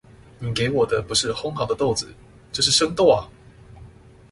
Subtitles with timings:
[0.39, 2.11] 你給我的不是烘好的豆子，
[2.51, 3.29] 這是生豆阿！